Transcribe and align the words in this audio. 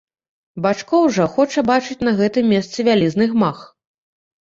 Бачкоў 0.65 1.03
жа 1.19 1.27
хоча 1.35 1.65
бачыць 1.71 1.99
на 2.09 2.17
гэтым 2.23 2.51
месцы 2.57 2.91
вялізны 2.91 3.33
гмах. 3.39 3.65